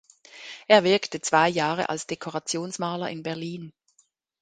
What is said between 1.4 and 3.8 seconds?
Jahre als Dekorationsmaler in Berlin.